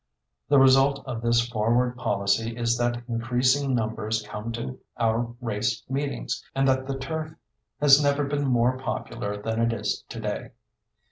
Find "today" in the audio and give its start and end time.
10.09-10.53